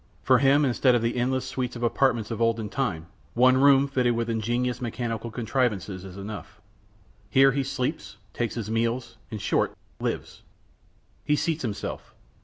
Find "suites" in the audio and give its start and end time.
1.47-1.75